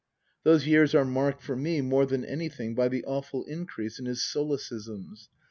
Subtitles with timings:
[0.41, 4.23] Those years are marked for me more than anything by the awful increase in his
[4.23, 5.29] solecisms.